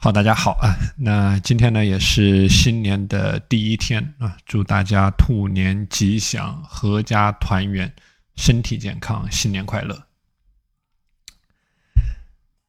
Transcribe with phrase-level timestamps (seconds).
[0.00, 0.78] 好，大家好啊！
[0.96, 7.92] 那今天呢也是新年的第一天啊，祝大家兔年吉祥，阖家团圆，
[8.36, 10.04] 身体健康，新年快乐。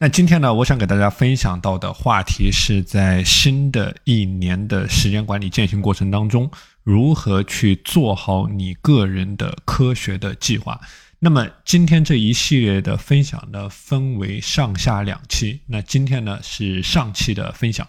[0.00, 6.50] 那今天呢，我想给大家分享到的话题是在新的一年的时间管理践行过程当中，
[6.82, 10.80] 如何去做好你个人的科学的计划。
[11.24, 15.60] 那么今天这一系列的分享呢，分为上下两期。
[15.66, 17.86] 那今天呢是上期的分享。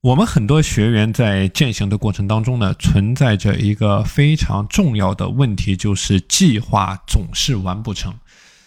[0.00, 8.12] 我们很多学员在践行的过程当中呢，存在着一个非常重要的问题，就是计划总是完不成。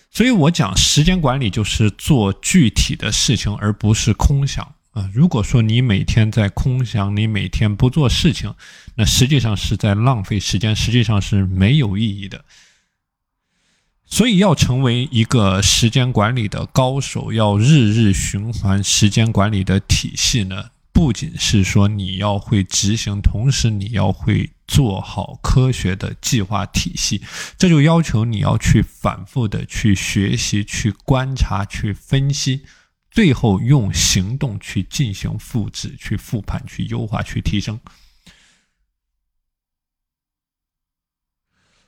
[0.09, 4.73] 所以我讲时间管理就是做具体的事情，而不是空想。
[4.93, 8.53] 啊，如果说你每天在空想，你每天不做事情，
[8.95, 12.45] 那实际上是在浪费时间，实际上是没有意义的。
[14.05, 27.23] 所以，要成为一个时间管理的高手，要日日循环时间管理的体系呢，不仅是说你要会执行，同时你要会做好科学的计划体系。
[27.57, 32.61] 这就要求你要去反复的去学习、去观察、去分析。
[33.13, 37.79] 最后用行动去进行复制、去复盘、去优化、去提升。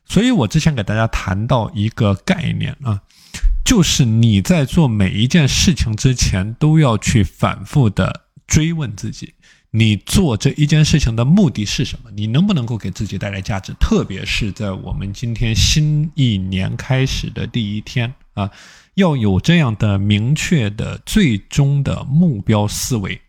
[0.06, 3.02] 所以我之前给大家谈到一个概念啊，
[3.66, 9.34] 就是你在做每一件事情之前，都要去反复的追问自己：
[9.72, 12.12] 你做这一件事情的目的是什么？
[12.12, 13.74] 你能不能够给自己带来价值？
[13.80, 18.52] 特别是在我们今天新一年开始的第一天啊。
[18.94, 23.20] 要有这样的明确的最终的目标思维，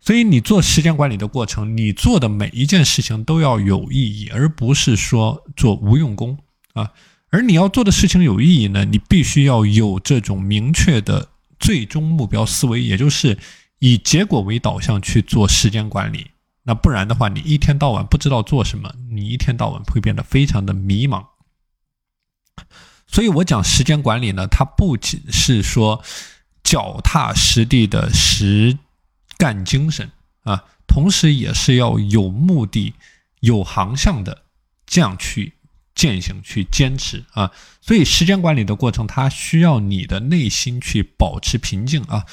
[0.00, 6.38] 所以你做时间管理的过程，你做的每一件事情都要有意义，而不是说做无用功
[6.72, 6.90] 啊。
[7.28, 11.28] 而你要做的事情有意义呢，你必须要有这种明确的
[11.58, 13.36] 最终目标思维，也就是
[13.80, 16.30] 以结果为导向去做时间管理。
[16.62, 21.26] 那不然的话，你一天到晚不知道做什么，你一天到晚会变得非常的迷茫。
[23.14, 26.02] 所以我讲时间管理呢，它不仅是说
[26.64, 28.76] 脚踏实地的实
[29.38, 30.10] 干精神
[30.42, 32.92] 啊，同时也是要有目的、
[33.38, 34.42] 有航向的
[34.84, 35.52] 这样去
[35.94, 37.52] 践行、去坚持啊。
[37.80, 42.26] 所以时间管理的过程，它需要你的内心去保持平静啊，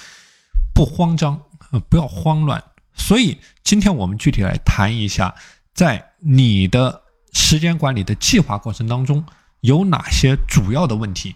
[0.73, 1.43] 不慌张，
[1.89, 2.63] 不要慌乱。
[2.95, 5.35] 所以今天我们具体来谈一下，
[5.75, 7.03] 在你的
[7.33, 9.23] 时间管理的计划过程当中。
[9.61, 11.35] 有哪些主要的问题？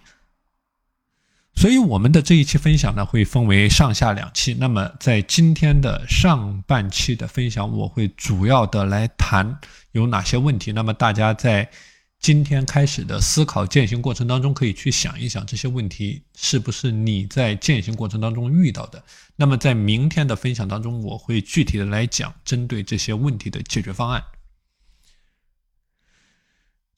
[1.55, 4.53] 所以我们的这一期分享呢，会分为上下两期。
[4.55, 9.57] 那么在今天的上半期的分享，我会主要的来谈
[9.93, 10.73] 有哪些问题。
[10.73, 11.69] 那么大家在
[12.19, 19.01] 今天开始的思考践行过程当中，可以去想一想这些问题是不是你在践行过程当中遇到的。
[19.37, 24.21] 那么在明天的分享当中，我会具体的来讲针对这些问题的解决方案。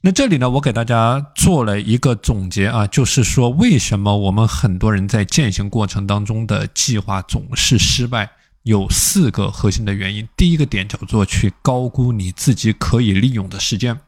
[0.08, 8.32] 那这里呢，我给大家做了一个总结啊，就是说为什么我们很多人在践行过程当中的计划总是失败，
[8.64, 10.26] 有四个核心的原因。
[10.38, 14.00] 第一个点叫做去高估你自己可以利用的时间。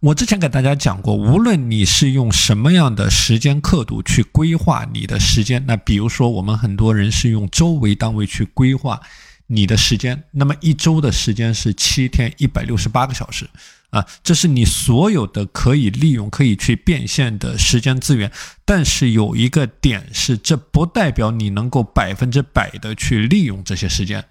[0.00, 9.00] 我之前给大家讲过，无论你是用什么样的时间刻度去规划你的时间，那比如说我们很多人是用周为单位去规划
[9.46, 13.48] 你的时间，那么一周的时间是七天一百六十八个小时。
[13.92, 18.32] 啊，这是你所有的可以利用、可以去变现的时间资源，
[18.64, 24.24] 但是有一个点是，这不代表你能够百分之百的去利用这些时间。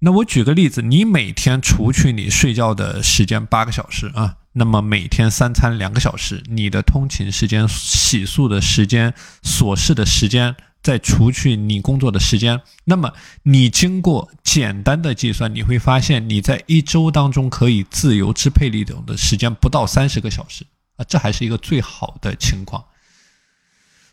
[0.00, 10.56] 那我举个例子，你每天除去你睡觉的时间八个小时啊，那么每天三餐两个小时，你的通勤时间、洗漱的时间、琐事的时间。
[10.86, 20.64] 再除去你工作的时间，那么你经过简单的计算，你会发现你在一周当中可以自由支配利用的时间不到三十个小时
[20.94, 22.84] 啊，这还是一个最好的情况。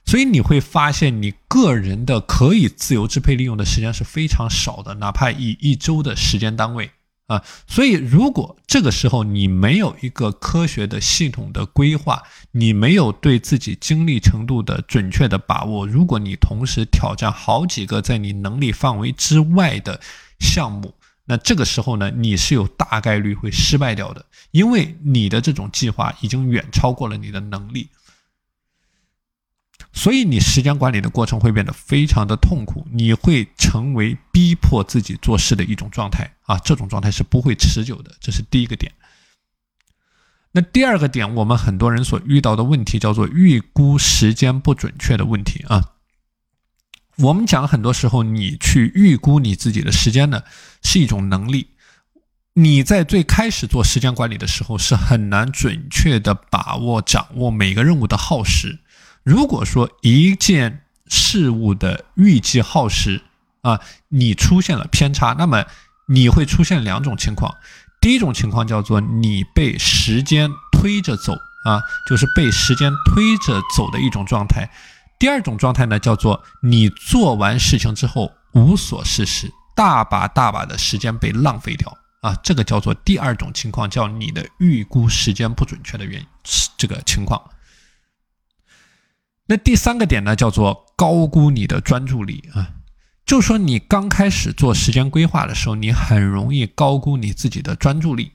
[0.04, 6.90] 所以你会发现你个人的可以自由支配利用的时间是非常少的，哪怕以一周的时间单位。
[7.28, 12.22] 啊，所以如果这个时候你没有一个科学的系统的规划，
[12.52, 20.00] 你没有对自己精力程度的准确的把握，如果你同时挑战好几个在你能力范围之外的
[20.40, 20.94] 项目，
[21.26, 27.90] 那这个时候呢，你是有大概率会失败掉的，因为你的这种计划已经远超过了你的能力。
[29.96, 38.92] 所以你时间管理的过程会变得非常的痛苦，你会成为逼迫自己做事的一种状态啊，这种状态是不会持久的，这是第一个点。
[40.52, 45.92] 那第二个点，我们很多人所遇到的问题叫做预估时间不准确的问题啊。
[47.18, 50.42] 我们讲很多时候，你去预估你自己的时间呢，
[50.84, 51.68] 是一种能力。
[52.54, 58.80] 你在最开始做时间管理的时候，是很难准确的把握掌握每个任务的耗时。
[59.24, 63.22] 如果说一件事物的预计耗时
[63.62, 63.80] 啊，
[64.10, 65.64] 你出现了偏差，那么
[66.08, 67.56] 你会出现两种情况。
[68.02, 71.34] 第一种情况叫做你被时间推着走
[71.64, 74.70] 啊，就是被时间推着走的一种状态。
[75.18, 86.28] 第二种状态呢，叫做你做完事情之后无所事事，大把大把的时间被浪费掉啊，这个叫做第二种情况，叫你的预估时间不准确的原因
[86.76, 87.42] 这个情况。
[89.54, 92.72] 那第三个点呢，叫做高估你的专注力啊，
[93.24, 98.32] 就说你刚开始做时间规划的时候，你很容易高估你自己的专注力。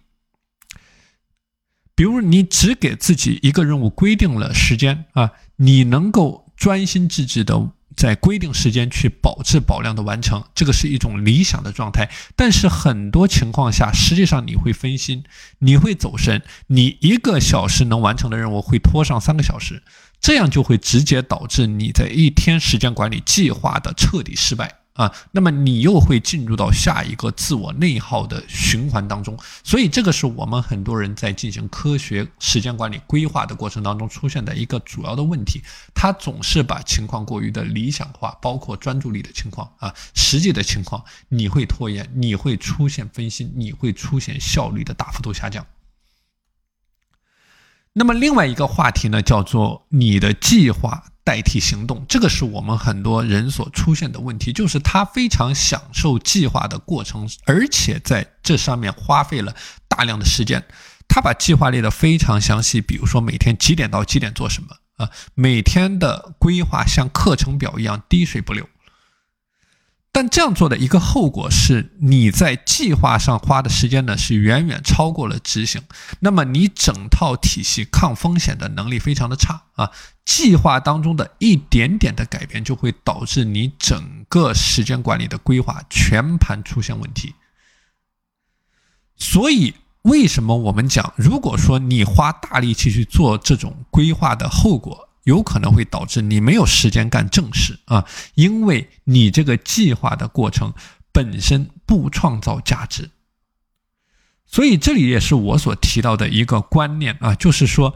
[1.96, 6.44] 比如你只给自己一个任务规定了时间啊，你能够。
[6.58, 12.10] 专心致志的在规定时间去保质保量的完成，这个是一种理想的状态。
[12.34, 15.22] 但是很多情况下，实际上你会分心，
[15.60, 19.84] 你会走神，你一个小时能完成的任务会拖上三个小时，
[20.20, 24.74] 这样就会直接导致你在一天时间管理计划的彻底失败。
[24.98, 35.62] 啊，那么你又会进入到下一个自我内耗的循环当中，所以这个是我们很多人在进行科学时间管理规划的过程当中出现的一个主要的问题，
[35.94, 45.64] 他总是把情况过于的理想化，包括专注力的情况啊，实际的情况你会拖延，你会出现分心，你会出现效率的大幅度下降。
[47.98, 51.02] 那么另外一个话题呢，叫做你的计划。
[51.24, 59.54] 代替行动，这个是我们很多人所出现的问题，就是他非常享受计划的过程，而且在这上面花费了
[59.88, 60.64] 大量的时间。
[61.06, 68.66] 他把计划列得非常详细，比如说每天几点到几点做什么啊，每天的规划像课程表一样滴水不漏。
[70.10, 75.82] 但这样做的一个后果是，你在计划上花的时间呢是远远超过了执行，
[76.20, 79.90] 那么你整套体系抗风险的能力非常的差啊。
[80.24, 87.34] 计划当中的一点点的改变，就会导致你整个时间管理的规划全盘出现问题。
[89.16, 95.07] 所以，为什么我们讲，如果说你花大力气去做这种规划的后果？
[95.28, 100.72] 有可能会导致你没有时间干正事啊，因为你这个计划的过程
[101.12, 103.10] 本身不创造价值。
[104.46, 107.94] 所以这里也是我所提到的一个观念啊，就是说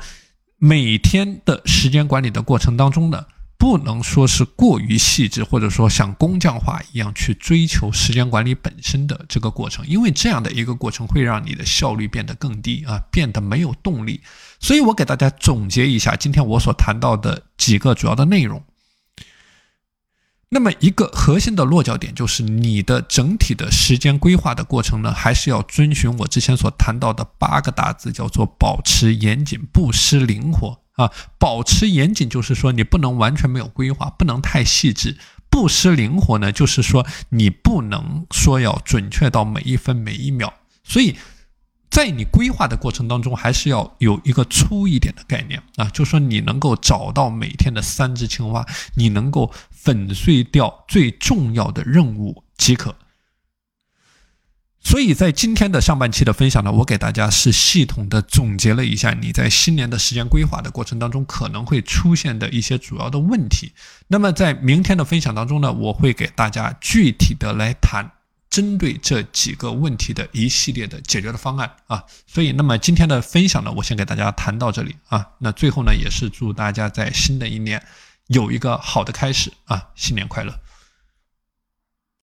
[0.59, 3.27] 每天的时间管理的过程当中呢。
[3.63, 14.21] 不能说是过于细致，或者说像工匠化一样去追求时间管理本身的这个过程，因为这样的一个过程会让你的效率变得更低啊，变得没有动力。
[14.59, 18.65] 所以我给大家总结一下今天我所谈到的几个主要的内容。
[20.49, 30.82] 那么一个核心的落脚点就是你的整体的时间规划的过程呢，还是要遵循我之前所谈到的八个大字，叫做保持严谨，不失灵活。
[30.97, 35.17] 啊，保持严谨就是说你不能完全没有规划，不能太细致；
[35.49, 40.53] 不失灵活呢，就是说你不能说要准确到每一分每一秒。
[40.85, 41.17] 所以，
[41.91, 48.67] 在你规划的过程当中，还是要有一个粗一点的概念啊，就说你能够找到每天的三只青蛙，
[48.97, 52.95] 你能够粉碎掉最重要的任务即可。
[54.85, 63.73] 所以在今天的上半期的分享呢，我给大家是系统的总结了一下你在新年的时间规划的过程当中可能会出现的一些主要的问题。
[64.09, 68.11] 那么在明天的分享当中呢，我会给大家具体的来谈
[68.51, 72.03] 针对这几个问题的一系列的解决的方案啊。
[72.27, 75.27] 所以，那么今天的分享呢，我先给大家谈到这里啊。
[75.39, 77.83] 那最后呢，也是祝大家在新的一年
[78.27, 80.53] 有一个好的开始啊，新年快乐。